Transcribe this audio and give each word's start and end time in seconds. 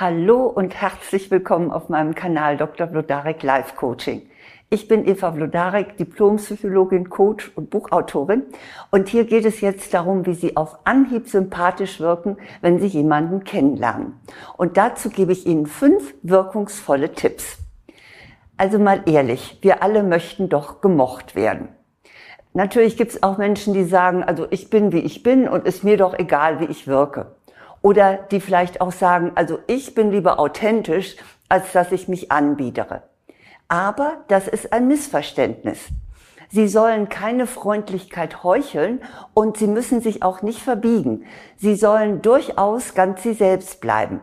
Hallo 0.00 0.46
und 0.46 0.80
herzlich 0.80 1.28
willkommen 1.28 1.72
auf 1.72 1.88
meinem 1.88 2.14
Kanal 2.14 2.56
Dr. 2.56 2.86
Vlodarek 2.86 3.42
Life 3.42 3.74
Coaching. 3.74 4.30
Ich 4.70 4.86
bin 4.86 5.04
Eva 5.04 5.32
Vlodarek, 5.32 5.96
Diplompsychologin, 5.96 7.10
Coach 7.10 7.50
und 7.56 7.68
Buchautorin. 7.70 8.44
Und 8.92 9.08
hier 9.08 9.24
geht 9.24 9.44
es 9.44 9.60
jetzt 9.60 9.92
darum, 9.92 10.24
wie 10.24 10.34
Sie 10.34 10.56
auf 10.56 10.78
Anhieb 10.84 11.26
sympathisch 11.26 11.98
wirken, 11.98 12.36
wenn 12.60 12.78
Sie 12.78 12.86
jemanden 12.86 13.42
kennenlernen. 13.42 14.14
Und 14.56 14.76
dazu 14.76 15.10
gebe 15.10 15.32
ich 15.32 15.46
Ihnen 15.46 15.66
fünf 15.66 16.14
wirkungsvolle 16.22 17.10
Tipps. 17.10 17.58
Also 18.56 18.78
mal 18.78 19.02
ehrlich, 19.06 19.58
wir 19.62 19.82
alle 19.82 20.04
möchten 20.04 20.48
doch 20.48 20.80
gemocht 20.80 21.34
werden. 21.34 21.70
Natürlich 22.54 22.96
gibt 22.96 23.10
es 23.10 23.24
auch 23.24 23.36
Menschen, 23.36 23.74
die 23.74 23.82
sagen, 23.82 24.22
also 24.22 24.46
ich 24.50 24.70
bin 24.70 24.92
wie 24.92 25.00
ich 25.00 25.24
bin 25.24 25.48
und 25.48 25.66
ist 25.66 25.82
mir 25.82 25.96
doch 25.96 26.16
egal, 26.16 26.60
wie 26.60 26.66
ich 26.66 26.86
wirke. 26.86 27.34
Oder 27.82 28.16
die 28.16 28.40
vielleicht 28.40 28.80
auch 28.80 28.92
sagen, 28.92 29.32
also 29.34 29.58
ich 29.66 29.94
bin 29.94 30.10
lieber 30.10 30.38
authentisch, 30.38 31.16
als 31.48 31.72
dass 31.72 31.92
ich 31.92 32.08
mich 32.08 32.30
anbiedere. 32.30 33.02
Aber 33.68 34.24
das 34.28 34.48
ist 34.48 34.72
ein 34.72 34.88
Missverständnis. 34.88 35.78
Sie 36.50 36.66
sollen 36.66 37.10
keine 37.10 37.46
Freundlichkeit 37.46 38.42
heucheln 38.42 39.02
und 39.34 39.58
sie 39.58 39.66
müssen 39.66 40.00
sich 40.00 40.22
auch 40.22 40.40
nicht 40.40 40.62
verbiegen. 40.62 41.26
Sie 41.56 41.74
sollen 41.74 42.22
durchaus 42.22 42.94
ganz 42.94 43.22
sie 43.22 43.34
selbst 43.34 43.82
bleiben. 43.82 44.20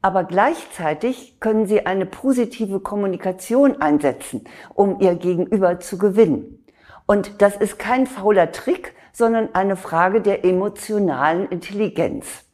Aber 0.00 0.24
gleichzeitig 0.24 1.40
können 1.40 1.66
sie 1.66 1.84
eine 1.84 2.06
positive 2.06 2.80
Kommunikation 2.80 3.82
einsetzen, 3.82 4.44
um 4.74 5.00
ihr 5.00 5.14
Gegenüber 5.16 5.80
zu 5.80 5.98
gewinnen. 5.98 6.64
Und 7.04 7.42
das 7.42 7.56
ist 7.56 7.78
kein 7.78 8.06
fauler 8.06 8.52
Trick, 8.52 8.94
sondern 9.12 9.54
eine 9.54 9.76
Frage 9.76 10.22
der 10.22 10.44
emotionalen 10.44 11.48
Intelligenz. 11.48 12.44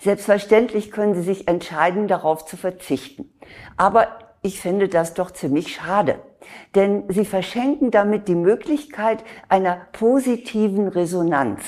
Selbstverständlich 0.00 0.90
können 0.90 1.14
Sie 1.14 1.22
sich 1.22 1.48
entscheiden, 1.48 2.08
darauf 2.08 2.44
zu 2.44 2.56
verzichten. 2.56 3.32
Aber 3.76 4.08
ich 4.42 4.60
finde 4.60 4.88
das 4.88 5.14
doch 5.14 5.30
ziemlich 5.30 5.74
schade. 5.74 6.20
Denn 6.74 7.04
Sie 7.08 7.24
verschenken 7.24 7.90
damit 7.90 8.28
die 8.28 8.34
Möglichkeit 8.34 9.24
einer 9.48 9.86
positiven 9.92 10.88
Resonanz. 10.88 11.62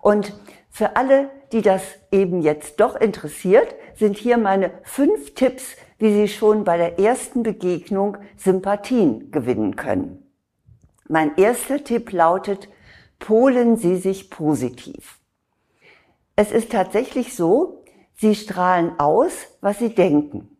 Und 0.00 0.32
für 0.70 0.96
alle, 0.96 1.30
die 1.52 1.62
das 1.62 1.82
eben 2.10 2.42
jetzt 2.42 2.80
doch 2.80 2.96
interessiert, 2.96 3.74
sind 3.94 4.16
hier 4.16 4.38
meine 4.38 4.72
fünf 4.82 5.34
Tipps, 5.34 5.76
wie 5.98 6.12
Sie 6.12 6.28
schon 6.28 6.64
bei 6.64 6.76
der 6.76 6.98
ersten 6.98 7.42
Begegnung 7.42 8.16
Sympathien 8.36 9.30
gewinnen 9.30 9.76
können. 9.76 10.26
Mein 11.08 11.36
erster 11.36 11.84
Tipp 11.84 12.10
lautet, 12.10 12.68
polen 13.18 13.76
Sie 13.76 13.96
sich 13.96 14.30
positiv. 14.30 15.20
Es 16.34 16.50
ist 16.50 16.72
tatsächlich 16.72 17.36
so, 17.36 17.84
sie 18.14 18.34
strahlen 18.34 18.98
aus, 18.98 19.32
was 19.60 19.78
sie 19.78 19.94
denken. 19.94 20.56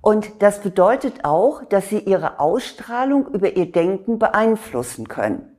Und 0.00 0.40
das 0.40 0.60
bedeutet 0.60 1.24
auch, 1.24 1.64
dass 1.64 1.88
sie 1.88 1.98
ihre 1.98 2.38
Ausstrahlung 2.38 3.26
über 3.26 3.56
ihr 3.56 3.72
Denken 3.72 4.20
beeinflussen 4.20 5.08
können. 5.08 5.56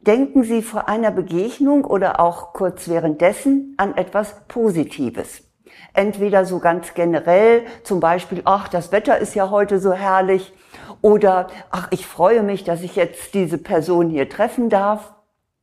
Denken 0.00 0.44
Sie 0.44 0.62
vor 0.62 0.88
einer 0.88 1.10
Begegnung 1.10 1.84
oder 1.84 2.20
auch 2.20 2.52
kurz 2.52 2.86
währenddessen 2.86 3.74
an 3.76 3.96
etwas 3.96 4.46
Positives. 4.46 5.42
Entweder 5.94 6.44
so 6.44 6.60
ganz 6.60 6.94
generell, 6.94 7.64
zum 7.82 7.98
Beispiel, 7.98 8.42
ach, 8.44 8.68
das 8.68 8.92
Wetter 8.92 9.18
ist 9.18 9.34
ja 9.34 9.50
heute 9.50 9.80
so 9.80 9.92
herrlich, 9.92 10.52
oder 11.02 11.48
ach, 11.70 11.88
ich 11.90 12.06
freue 12.06 12.42
mich, 12.42 12.62
dass 12.62 12.82
ich 12.82 12.94
jetzt 12.94 13.34
diese 13.34 13.58
Person 13.58 14.10
hier 14.10 14.28
treffen 14.28 14.68
darf. 14.68 15.15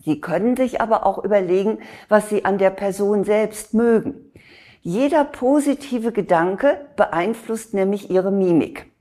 Sie 0.03 0.19
können 0.19 0.57
sich 0.57 0.81
aber 0.81 1.05
auch 1.05 1.23
überlegen, 1.23 1.79
was 2.09 2.29
Sie 2.29 2.45
an 2.45 2.57
der 2.57 2.71
Person 2.71 3.23
selbst 3.23 3.73
mögen. 3.73 4.31
Jeder 4.81 5.23
positive 5.23 6.11
Gedanke 6.11 6.89
beeinflusst 6.97 7.73
nämlich 7.73 8.09
Ihre 8.09 8.31
Mimik. 8.31 8.91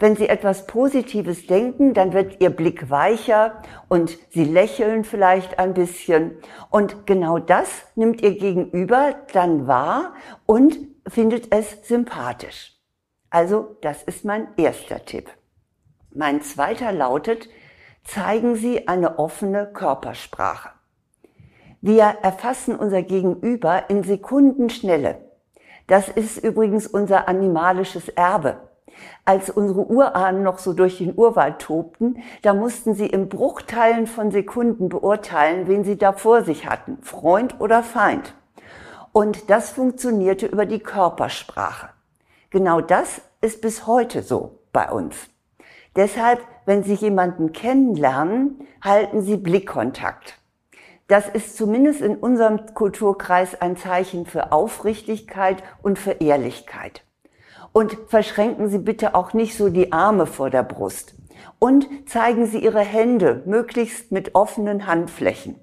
Wenn 0.00 0.16
Sie 0.16 0.28
etwas 0.28 0.66
Positives 0.66 1.46
denken, 1.46 1.94
dann 1.94 2.14
wird 2.14 2.40
Ihr 2.40 2.50
Blick 2.50 2.90
weicher 2.90 3.62
und 3.88 4.18
Sie 4.30 4.44
lächeln 4.44 5.04
vielleicht 5.04 5.58
ein 5.58 5.74
bisschen. 5.74 6.38
Und 6.70 7.06
genau 7.06 7.38
das 7.38 7.68
nimmt 7.94 8.22
Ihr 8.22 8.36
Gegenüber 8.36 9.14
dann 9.32 9.66
wahr 9.66 10.14
und 10.46 10.78
findet 11.06 11.54
es 11.54 11.86
sympathisch. 11.86 12.76
Also, 13.28 13.76
das 13.82 14.02
ist 14.02 14.24
mein 14.24 14.48
erster 14.56 15.04
Tipp. 15.04 15.30
Mein 16.12 16.42
zweiter 16.42 16.92
lautet, 16.92 17.48
zeigen 18.04 18.56
Sie 18.56 18.88
eine 18.88 19.18
offene 19.18 19.66
Körpersprache. 19.66 20.70
Wir 21.80 22.04
erfassen 22.22 22.76
unser 22.76 23.02
Gegenüber 23.02 23.88
in 23.88 24.02
Sekundenschnelle. 24.02 25.18
Das 25.86 26.08
ist 26.08 26.38
übrigens 26.38 26.86
unser 26.86 27.26
animalisches 27.26 28.08
Erbe. 28.10 28.56
Als 29.24 29.48
unsere 29.48 29.86
Urahnen 29.86 30.42
noch 30.42 30.58
so 30.58 30.72
durch 30.72 30.98
den 30.98 31.16
Urwald 31.16 31.60
tobten, 31.60 32.22
da 32.42 32.54
mussten 32.54 32.94
sie 32.94 33.06
in 33.06 33.28
Bruchteilen 33.28 34.06
von 34.06 34.30
Sekunden 34.30 34.88
beurteilen, 34.88 35.68
wen 35.68 35.84
sie 35.84 35.96
da 35.96 36.12
vor 36.12 36.42
sich 36.42 36.68
hatten, 36.68 36.98
Freund 37.02 37.60
oder 37.60 37.82
Feind. 37.82 38.34
Und 39.12 39.50
das 39.50 39.70
funktionierte 39.70 40.46
über 40.46 40.66
die 40.66 40.80
Körpersprache. 40.80 41.90
Genau 42.50 42.80
das 42.80 43.22
ist 43.40 43.62
bis 43.62 43.86
heute 43.86 44.22
so 44.22 44.58
bei 44.72 44.90
uns. 44.90 45.16
Deshalb, 45.96 46.40
wenn 46.66 46.84
Sie 46.84 46.94
jemanden 46.94 47.52
kennenlernen, 47.52 48.66
halten 48.80 49.22
Sie 49.22 49.36
Blickkontakt. 49.36 50.38
Das 51.08 51.28
ist 51.28 51.56
zumindest 51.56 52.00
in 52.02 52.16
unserem 52.16 52.72
Kulturkreis 52.74 53.60
ein 53.60 53.76
Zeichen 53.76 54.26
für 54.26 54.52
Aufrichtigkeit 54.52 55.64
und 55.82 55.98
für 55.98 56.12
Ehrlichkeit. 56.12 57.02
Und 57.72 57.96
verschränken 58.06 58.68
Sie 58.68 58.78
bitte 58.78 59.16
auch 59.16 59.32
nicht 59.32 59.56
so 59.56 59.68
die 59.68 59.92
Arme 59.92 60.26
vor 60.26 60.50
der 60.50 60.62
Brust. 60.62 61.14
Und 61.58 61.88
zeigen 62.08 62.46
Sie 62.46 62.58
Ihre 62.58 62.80
Hände 62.80 63.42
möglichst 63.46 64.12
mit 64.12 64.36
offenen 64.36 64.86
Handflächen. 64.86 65.56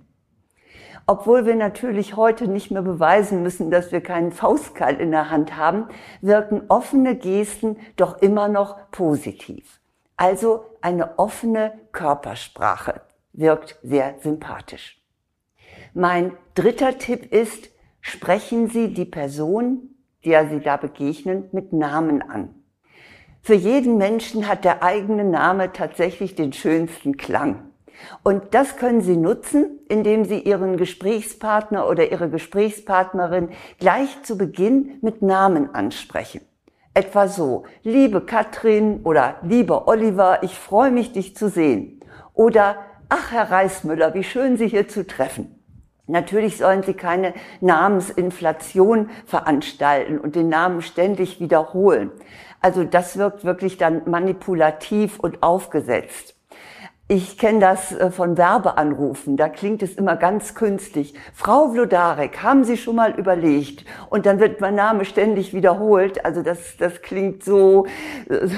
Obwohl 1.06 1.46
wir 1.46 1.56
natürlich 1.56 2.18
heute 2.18 2.50
nicht 2.50 2.70
mehr 2.70 2.82
beweisen 2.82 3.42
müssen, 3.42 3.72
dass 3.72 3.94
wir 3.94 4.02
keinen 4.02 4.34
Faustkeil 4.34 5.00
in 5.00 5.12
der 5.12 5.30
Hand 5.30 5.56
haben, 5.56 5.88
wirken 6.20 6.64
offene 6.68 7.16
Gesten 7.16 7.78
doch 7.96 8.22
immer 8.22 8.50
noch 8.50 8.92
positiv. 8.92 9.80
Also 10.18 10.66
eine 10.82 11.20
offene 11.20 11.74
Körpersprache 11.92 13.02
wirkt 13.34 13.78
sehr 13.84 14.16
sympathisch. 14.22 15.00
Mein 15.94 16.34
dritter 16.56 16.98
Tipp 16.98 17.32
ist, 17.32 17.70
sprechen 18.02 18.68
Sie 18.68 18.94
die 18.94 19.06
Person, 19.06 19.96
der 20.26 20.50
Sie 20.50 20.60
da 20.60 20.78
begegnen, 20.78 21.50
mit 21.52 21.72
Namen 21.72 22.24
an. 22.24 22.56
Für 23.42 23.54
jeden 23.54 23.98
Menschen 23.98 24.48
hat 24.48 24.66
der 24.66 24.84
eigene 24.84 25.24
Name 25.24 25.72
tatsächlich 25.72 26.36
den 26.36 26.52
schönsten 26.52 27.16
Klang. 27.16 27.70
Und 28.24 28.54
das 28.54 28.76
können 28.76 29.02
Sie 29.02 29.18
nutzen, 29.18 29.80
indem 29.88 30.26
Sie 30.26 30.40
Ihren 30.40 30.78
Gesprächspartner 30.78 31.88
oder 31.88 32.12
Ihre 32.12 32.30
Gesprächspartnerin 32.30 33.50
gleich 33.80 34.24
zu 34.24 34.38
Beginn 34.38 34.98
mit 35.02 35.22
Namen 35.22 35.74
ansprechen. 35.74 36.42
Etwa 36.98 37.28
so, 37.28 37.66
liebe 37.84 38.22
Katrin 38.22 39.02
oder 39.04 39.36
lieber 39.44 39.88
Oliver, 39.88 40.40
ich 40.42 40.58
freue 40.58 40.90
mich, 40.90 41.12
dich 41.12 41.36
zu 41.36 41.48
sehen. 41.48 42.00
Oder, 42.34 42.78
ach 43.08 43.32
Herr 43.32 43.52
Reismüller, 43.52 44.16
wie 44.16 44.24
schön 44.24 44.58
Sie 44.58 44.68
hier 44.68 44.88
zu 44.88 45.06
treffen. 45.06 45.64
Natürlich 46.08 46.58
sollen 46.58 46.82
Sie 46.82 46.96
keine 46.96 47.36
Namensinflation 47.62 49.12
veranstalten 49.28 50.18
und 50.18 50.36
den 50.36 50.50
Namen 50.50 50.82
ständig 50.82 51.40
wiederholen. 51.40 52.10
Also 52.62 52.84
das 52.84 53.16
wirkt 53.16 53.46
wirklich 53.46 53.78
dann 53.78 54.10
manipulativ 54.10 55.20
und 55.20 55.44
aufgesetzt. 55.44 56.37
Ich 57.10 57.38
kenne 57.38 57.60
das 57.60 57.94
äh, 57.94 58.12
von 58.12 58.38
Werbeanrufen, 58.38 59.38
da 59.38 59.48
klingt 59.48 59.82
es 59.82 59.96
immer 59.96 60.18
ganz 60.18 60.56
künstlich. 60.56 61.14
Frau 61.34 61.70
Vlodarek, 61.70 62.44
haben 62.44 62.66
Sie 62.66 62.76
schon 62.76 62.98
mal 62.98 63.18
überlegt? 63.18 63.86
Und 64.10 64.26
dann 64.26 64.42
wird 64.42 64.60
mein 64.60 64.76
Name 64.76 65.06
ständig 65.06 65.54
wiederholt. 65.54 66.26
Also 66.26 66.42
das, 66.42 66.76
das 66.78 67.02
klingt 67.02 67.46
so, 67.46 67.86
äh, 68.28 68.50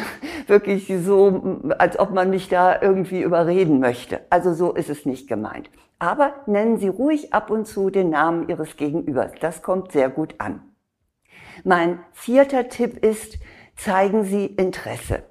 wirklich 0.48 0.92
so, 1.06 1.60
als 1.78 2.00
ob 2.00 2.10
man 2.10 2.32
mich 2.32 2.50
da 2.50 2.82
irgendwie 2.82 3.22
überreden 3.22 3.80
möchte. 3.80 4.22
Also 4.32 4.56
so 4.56 4.74
ist 4.74 4.90
es 4.90 5.06
nicht 5.06 5.28
gemeint. 5.28 5.70
Aber 6.00 6.34
nennen 6.48 6.80
Sie 6.80 6.88
ruhig 6.88 7.34
ab 7.36 7.52
und 7.52 7.68
zu 7.68 7.92
den 7.92 8.10
Namen 8.10 8.50
Ihres 8.50 8.78
Gegenübers. 8.78 9.34
Das 9.42 9.62
kommt 9.62 9.92
sehr 9.92 10.10
gut 10.10 10.34
an. 10.40 10.64
Mein 11.64 12.00
vierter 12.14 12.68
Tipp 12.68 13.06
ist, 13.06 13.38
zeigen 13.76 14.24
Sie 14.24 14.48
Interesse. 14.48 15.29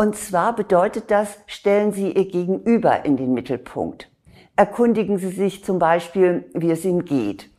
Und 0.00 0.16
zwar 0.16 0.56
bedeutet 0.56 1.10
das, 1.10 1.36
stellen 1.46 1.92
Sie 1.92 2.12
Ihr 2.12 2.24
Gegenüber 2.24 3.04
in 3.04 3.18
den 3.18 3.34
Mittelpunkt. 3.34 4.10
Erkundigen 4.56 5.18
Sie 5.18 5.28
sich 5.28 5.62
zum 5.62 5.78
Beispiel, 5.78 6.46
wie 6.54 6.70
es 6.70 6.86
ihm 6.86 7.04
geht. 7.04 7.50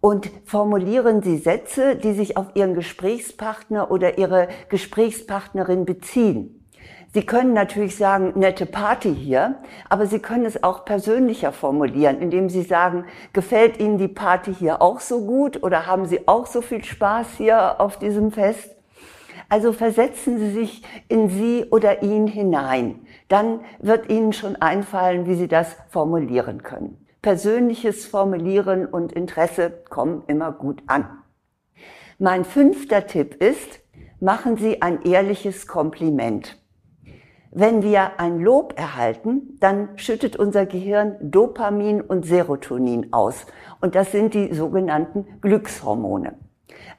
Und 0.00 0.28
formulieren 0.44 1.22
Sie 1.22 1.36
Sätze, 1.36 1.94
die 1.94 2.12
sich 2.12 2.36
auf 2.36 2.46
Ihren 2.56 2.74
Gesprächspartner 2.74 3.92
oder 3.92 4.18
Ihre 4.18 4.48
Gesprächspartnerin 4.70 5.84
beziehen. 5.84 6.66
Sie 7.12 7.24
können 7.24 7.52
natürlich 7.52 7.94
sagen, 7.94 8.32
nette 8.34 8.66
Party 8.66 9.14
hier, 9.14 9.60
aber 9.88 10.06
Sie 10.06 10.18
können 10.18 10.46
es 10.46 10.64
auch 10.64 10.84
persönlicher 10.84 11.52
formulieren, 11.52 12.18
indem 12.18 12.48
Sie 12.48 12.62
sagen, 12.62 13.04
gefällt 13.32 13.78
Ihnen 13.78 13.98
die 13.98 14.08
Party 14.08 14.52
hier 14.52 14.82
auch 14.82 14.98
so 14.98 15.24
gut 15.24 15.62
oder 15.62 15.86
haben 15.86 16.06
Sie 16.06 16.26
auch 16.26 16.46
so 16.46 16.60
viel 16.60 16.82
Spaß 16.82 17.36
hier 17.36 17.80
auf 17.80 18.00
diesem 18.00 18.32
Fest? 18.32 18.74
Also 19.48 19.72
versetzen 19.72 20.38
Sie 20.38 20.50
sich 20.50 20.82
in 21.08 21.28
Sie 21.28 21.66
oder 21.70 22.02
ihn 22.02 22.26
hinein. 22.26 23.06
Dann 23.28 23.60
wird 23.78 24.08
Ihnen 24.08 24.32
schon 24.32 24.56
einfallen, 24.56 25.26
wie 25.26 25.34
Sie 25.34 25.48
das 25.48 25.76
formulieren 25.88 26.62
können. 26.62 27.06
Persönliches 27.22 28.06
Formulieren 28.06 28.86
und 28.86 29.12
Interesse 29.12 29.72
kommen 29.88 30.24
immer 30.26 30.52
gut 30.52 30.82
an. 30.86 31.06
Mein 32.18 32.44
fünfter 32.44 33.06
Tipp 33.06 33.42
ist, 33.42 33.80
machen 34.20 34.56
Sie 34.56 34.82
ein 34.82 35.02
ehrliches 35.02 35.66
Kompliment. 35.66 36.60
Wenn 37.50 37.82
wir 37.82 38.18
ein 38.18 38.40
Lob 38.40 38.74
erhalten, 38.76 39.56
dann 39.60 39.96
schüttet 39.96 40.36
unser 40.36 40.66
Gehirn 40.66 41.16
Dopamin 41.20 42.00
und 42.00 42.26
Serotonin 42.26 43.12
aus. 43.12 43.46
Und 43.80 43.94
das 43.94 44.10
sind 44.10 44.34
die 44.34 44.52
sogenannten 44.52 45.40
Glückshormone. 45.40 46.36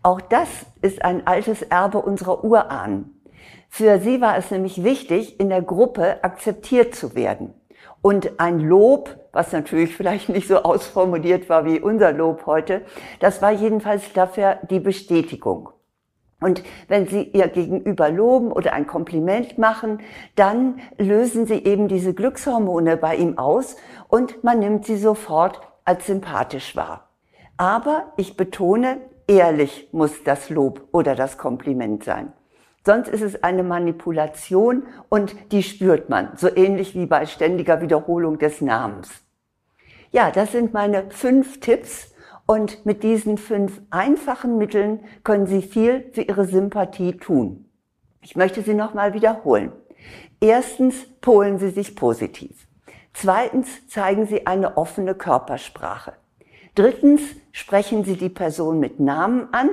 Auch 0.04 0.22
das 0.22 0.50
ist 0.82 1.04
ein 1.04 1.26
altes 1.28 1.62
Erbe 1.62 2.00
unserer 2.00 2.44
Urahnen. 2.44 3.22
Für 3.70 4.00
sie 4.00 4.22
war 4.22 4.38
es 4.38 4.52
nämlich 4.52 4.84
wichtig, 4.84 5.40
in 5.40 5.50
der 5.50 5.62
Gruppe 5.62 6.24
akzeptiert 6.24 6.96
zu 6.96 7.16
werden. 7.16 7.54
Und 8.02 8.40
ein 8.40 8.60
Lob, 8.60 9.18
was 9.32 9.52
natürlich 9.52 9.96
vielleicht 9.96 10.30
nicht 10.30 10.48
so 10.48 10.64
ausformuliert 10.64 11.50
war 11.50 11.66
wie 11.66 11.80
unser 11.80 12.12
Lob 12.12 12.46
heute, 12.46 12.84
das 13.20 13.42
war 13.42 13.52
jedenfalls 13.52 14.14
dafür 14.14 14.60
die 14.70 14.80
Bestätigung. 14.80 15.70
Und 16.42 16.64
wenn 16.88 17.08
Sie 17.08 17.24
Ihr 17.24 17.48
Gegenüber 17.48 18.10
loben 18.10 18.52
oder 18.52 18.74
ein 18.74 18.86
Kompliment 18.86 19.58
machen, 19.58 20.02
dann 20.36 20.80
lösen 20.98 21.48
Sie 21.48 21.64
eben 21.66 21.88
diese 21.88 22.14
Glückshormone 22.14 22.98
bei 22.98 23.16
ihm 23.16 23.38
aus 23.38 23.78
und 24.08 24.44
man 24.44 24.60
nimmt 24.60 24.86
sie 24.86 24.98
sofort 24.98 25.62
als 25.86 26.06
sympathisch 26.06 26.76
wahr. 26.76 27.10
Aber 27.58 28.14
ich 28.18 28.38
betone, 28.38 28.98
ehrlich 29.28 29.90
muss 29.92 30.24
das 30.24 30.50
Lob 30.50 30.88
oder 30.92 31.16
das 31.16 31.38
Kompliment 31.38 32.04
sein. 32.04 32.34
Sonst 32.86 33.08
ist 33.10 33.22
es 33.22 33.44
eine 33.44 33.64
Manipulation 33.64 34.84
und 35.10 35.36
die 35.52 35.64
spürt 35.64 36.10
man, 36.10 36.32
so 36.36 36.56
ähnlich 36.56 36.94
wie 36.96 37.08
bei 37.08 37.26
ständiger 37.26 37.82
Wiederholung 37.82 38.38
des 38.38 38.62
Namens. 38.62 39.10
Ja, 40.12 40.32
das 40.32 40.52
sind 40.52 40.74
meine 40.74 41.10
fünf 41.10 41.60
Tipps, 41.60 42.16
und 42.46 42.86
mit 42.86 43.04
diesen 43.04 43.38
fünf 43.38 43.82
einfachen 43.90 44.58
Mitteln 44.58 45.04
können 45.24 45.48
Sie 45.48 45.62
viel 45.62 46.12
für 46.14 46.22
Ihre 46.22 46.46
Sympathie 46.46 47.18
tun. 47.18 47.66
Ich 48.22 48.36
möchte 48.36 48.62
sie 48.62 48.74
nochmal 48.74 49.14
wiederholen. 49.14 49.72
Erstens 50.40 50.96
polen 51.22 51.58
Sie 51.58 51.70
sich 51.70 51.96
positiv. 51.96 52.68
Zweitens 53.14 53.88
zeigen 53.88 54.26
Sie 54.28 54.46
eine 54.46 54.78
offene 54.78 55.16
Körpersprache. 55.16 56.14
Drittens 56.76 57.22
sprechen 57.54 58.04
Sie 58.04 58.18
die 58.18 58.30
Person 58.30 58.80
mit 58.80 59.00
Namen 59.00 59.48
an. 59.54 59.70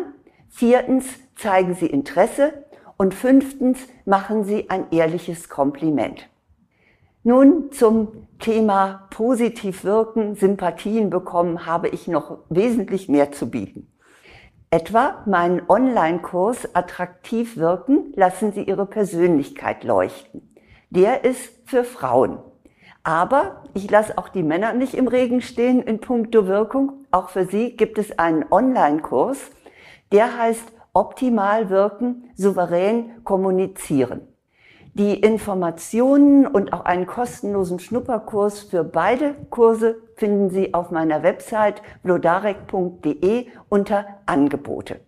Viertens 0.48 1.06
zeigen 1.34 1.74
Sie 1.74 1.86
Interesse. 1.86 2.64
Und 2.96 3.14
fünftens 3.14 3.80
machen 4.04 4.44
Sie 4.44 4.70
ein 4.70 4.86
ehrliches 4.92 5.48
Kompliment. 5.48 6.28
Nun 7.24 7.72
zum 7.72 8.28
Thema 8.38 9.08
positiv 9.10 9.82
wirken, 9.84 10.36
Sympathien 10.36 11.10
bekommen, 11.10 11.66
habe 11.66 11.88
ich 11.88 12.06
noch 12.06 12.38
wesentlich 12.48 13.08
mehr 13.08 13.32
zu 13.32 13.50
bieten. 13.50 13.92
Etwa 14.70 15.22
meinen 15.26 15.62
Online-Kurs 15.68 16.74
Attraktiv 16.74 17.56
wirken, 17.56 18.12
lassen 18.14 18.52
Sie 18.52 18.62
Ihre 18.62 18.86
Persönlichkeit 18.86 19.84
leuchten. 19.84 20.54
Der 20.90 21.24
ist 21.24 21.52
für 21.64 21.84
Frauen. 21.84 22.38
Aber 23.04 23.64
ich 23.74 23.90
lasse 23.90 24.16
auch 24.16 24.28
die 24.28 24.42
Männer 24.42 24.72
nicht 24.72 24.94
im 24.94 25.08
Regen 25.08 25.40
stehen 25.40 25.82
in 25.82 26.00
puncto 26.00 26.46
Wirkung. 26.46 27.04
Auch 27.10 27.30
für 27.30 27.46
sie 27.46 27.76
gibt 27.76 27.98
es 27.98 28.18
einen 28.18 28.44
Online-Kurs, 28.50 29.38
der 30.12 30.38
heißt 30.38 30.72
Optimal 30.94 31.70
wirken, 31.70 32.30
souverän 32.36 33.24
kommunizieren. 33.24 34.28
Die 34.94 35.18
Informationen 35.18 36.46
und 36.46 36.74
auch 36.74 36.84
einen 36.84 37.06
kostenlosen 37.06 37.78
Schnupperkurs 37.78 38.60
für 38.60 38.84
beide 38.84 39.34
Kurse 39.48 39.96
finden 40.16 40.50
Sie 40.50 40.74
auf 40.74 40.90
meiner 40.90 41.22
Website 41.22 41.80
blodarek.de 42.02 43.46
unter 43.70 44.06
Angebote. 44.26 45.00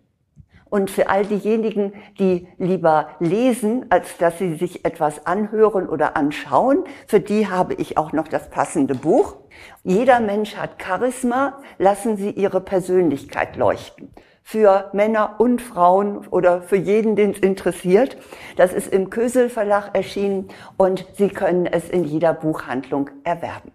Und 0.75 0.91
für 0.91 1.09
all 1.09 1.25
diejenigen, 1.25 1.93
die 2.19 2.49
lieber 2.59 3.11
lesen, 3.21 3.87
als 3.91 4.19
dass 4.19 4.41
sie 4.41 4.57
sich 4.57 4.85
etwas 4.85 5.25
anhören 5.25 5.89
oder 5.89 6.17
anschauen, 6.17 6.83
für 7.07 7.21
die 7.21 7.47
habe 7.47 7.75
ich 7.75 7.97
auch 7.97 8.11
noch 8.11 8.27
das 8.27 8.51
passende 8.51 8.97
Buch. 8.97 9.37
Jeder 9.85 10.19
Mensch 10.19 10.57
hat 10.57 10.83
Charisma, 10.83 11.61
lassen 11.79 12.17
Sie 12.17 12.31
Ihre 12.31 12.61
Persönlichkeit 12.61 13.55
leuchten 13.55 14.11
für 14.43 14.91
Männer 14.93 15.37
und 15.39 15.63
Frauen 15.63 16.27
oder 16.27 16.61
für 16.61 16.75
jeden, 16.75 17.15
den 17.15 17.31
es 17.31 17.39
interessiert. 17.39 18.17
Das 18.57 18.73
ist 18.73 18.93
im 18.93 19.11
Kösel 19.11 19.51
Verlag 19.51 19.95
erschienen 19.95 20.49
und 20.77 21.07
Sie 21.17 21.29
können 21.29 21.67
es 21.67 21.89
in 21.89 22.03
jeder 22.03 22.35
Buchhandlung 22.35 23.11
erwerben. 23.23 23.71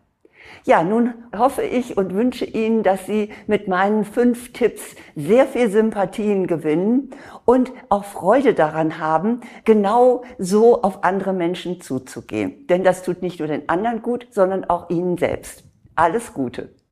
Ja, 0.66 0.84
nun 0.84 1.14
hoffe 1.36 1.62
ich 1.64 1.98
und 1.98 2.14
wünsche 2.14 2.46
Ihnen, 2.46 2.84
dass 2.84 3.06
Sie 3.06 3.30
mit 3.48 3.68
meinen 3.68 4.04
fünf 4.04 4.54
Tipps 4.54 4.96
sehr 5.16 5.46
viel 5.48 5.70
Sympathien 5.70 6.48
gewinnen 6.48 7.12
und 7.46 7.72
auch 7.90 8.06
Freude 8.06 8.54
daran 8.54 9.00
haben, 9.00 9.42
genau 9.66 10.24
so 10.38 10.82
auf 10.82 11.04
andere 11.04 11.34
Menschen 11.34 11.82
zuzugehen. 11.82 12.68
Denn 12.68 12.84
das 12.84 13.04
tut 13.04 13.22
nicht 13.22 13.40
nur 13.40 13.48
den 13.48 13.70
anderen 13.70 14.02
gut, 14.02 14.28
sondern 14.32 14.66
auch 14.66 14.90
Ihnen 14.90 15.18
selbst. 15.18 15.64
Alles 15.96 16.34
Gute. 16.34 16.79